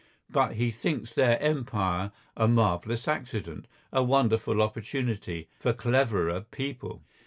But 0.31 0.53
he 0.53 0.71
thinks 0.71 1.13
their 1.13 1.39
Empire 1.39 2.11
a 2.35 2.47
marvellous 2.47 3.07
accident, 3.07 3.67
a 3.93 4.01
wonderful 4.01 4.59
opportunity—for 4.59 5.73
cleverer 5.73 6.41
people. 6.49 7.03